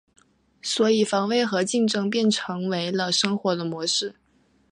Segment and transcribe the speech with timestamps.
[0.63, 4.15] 所以防卫和竞争便成为了生活的模式。